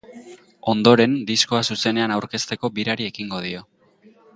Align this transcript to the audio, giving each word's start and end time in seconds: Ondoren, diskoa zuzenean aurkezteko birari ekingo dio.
Ondoren, 0.73 1.13
diskoa 1.33 1.61
zuzenean 1.69 2.17
aurkezteko 2.19 2.75
birari 2.79 3.13
ekingo 3.15 3.49
dio. 3.51 3.69